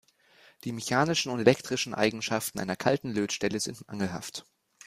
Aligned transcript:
Die 0.63 0.71
mechanischen 0.71 1.31
und 1.31 1.39
elektrischen 1.39 1.93
Eigenschaften 1.93 2.59
einer 2.59 2.75
kalten 2.75 3.13
Lötstelle 3.13 3.59
sind 3.59 3.87
mangelhaft. 3.87 4.45